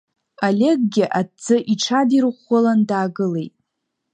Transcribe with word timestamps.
Олеггьы 0.47 1.05
аҭӡы 1.19 1.57
иҽадирӷәӷәалан 1.73 2.79
даагылеит. 2.89 3.53